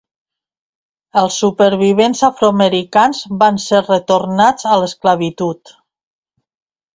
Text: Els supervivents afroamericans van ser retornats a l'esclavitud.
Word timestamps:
Els 1.21 1.35
supervivents 1.41 2.21
afroamericans 2.27 3.19
van 3.45 3.61
ser 3.67 3.83
retornats 3.89 4.67
a 4.73 4.79
l'esclavitud. 4.85 5.75